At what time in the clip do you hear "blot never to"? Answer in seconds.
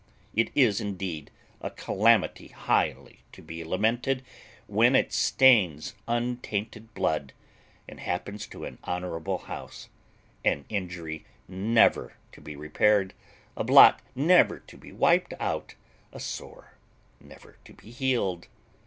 13.63-14.75